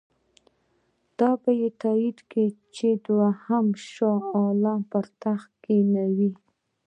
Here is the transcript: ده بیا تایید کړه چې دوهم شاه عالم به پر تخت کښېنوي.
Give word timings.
ده 1.17 1.29
بیا 1.43 1.69
تایید 1.81 2.17
کړه 2.31 2.45
چې 2.75 2.87
دوهم 3.05 3.67
شاه 3.91 4.21
عالم 4.37 4.79
به 4.81 4.87
پر 4.91 5.05
تخت 5.21 5.51
کښېنوي. 5.63 6.31